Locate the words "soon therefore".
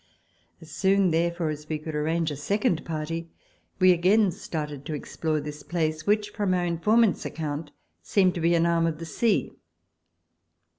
0.71-1.51